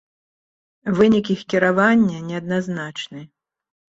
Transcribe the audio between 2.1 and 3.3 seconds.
неадназначны.